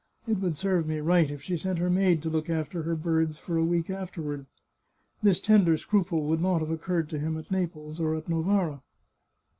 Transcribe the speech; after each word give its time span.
"It 0.27 0.39
would 0.39 0.57
serve 0.57 0.87
me 0.87 0.97
right 0.99 1.29
if 1.29 1.43
she 1.43 1.55
sent 1.55 1.77
her 1.77 1.87
maid 1.87 2.23
to 2.23 2.29
look 2.31 2.49
after 2.49 2.81
her 2.81 2.95
birds 2.95 3.37
for 3.37 3.55
a 3.57 3.63
week 3.63 3.91
after 3.91 4.19
ward." 4.23 4.47
This 5.21 5.39
tender 5.39 5.77
scruple 5.77 6.23
would 6.23 6.41
not 6.41 6.61
have 6.61 6.71
occurred 6.71 7.07
to 7.09 7.19
him 7.19 7.37
at 7.37 7.51
Naples 7.51 7.99
or 7.99 8.15
at 8.15 8.27
Novara. 8.27 8.81